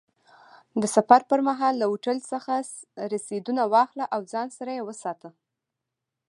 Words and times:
د 0.81 0.83
سفر 0.95 1.21
پر 1.29 1.39
مهال 1.47 1.73
له 1.79 1.85
هوټل 1.91 2.17
څخه 2.31 2.53
رسیدونه 3.13 3.61
واخله 3.73 4.05
او 4.15 4.21
ځان 4.31 4.47
سره 4.57 4.71
یې 4.77 4.83
وساته. 4.85 5.29